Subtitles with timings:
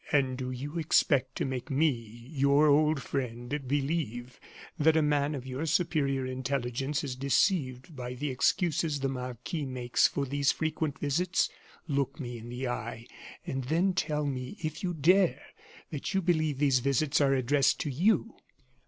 [0.11, 1.91] "And do you expect to make me,
[2.31, 4.39] your old friend, believe
[4.79, 10.07] that a man of your superior intelligence is deceived by the excuses the marquis makes
[10.07, 11.51] for these frequent visits?
[11.87, 13.05] Look me in the eye,
[13.45, 15.43] and then tell me, if you dare,
[15.91, 18.37] that you believe these visits are addressed to you!"